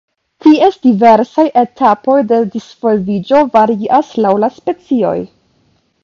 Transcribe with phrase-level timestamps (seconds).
[0.43, 5.17] Ties diversaj etapoj de disvolviĝo varias laŭ la specioj.